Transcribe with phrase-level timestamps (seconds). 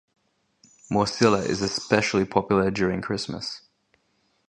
[0.91, 3.61] Morcilla is especially popular during Christmas.